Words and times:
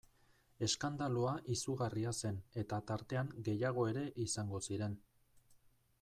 Eskandalua 0.67 1.33
izugarria 1.55 2.13
zen 2.21 2.39
eta 2.61 2.79
tartean 2.91 3.29
gehiago 3.49 3.85
ere 3.91 4.05
izango 4.25 4.63
ziren... 4.71 4.97